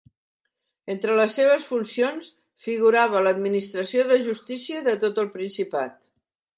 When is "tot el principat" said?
5.07-6.07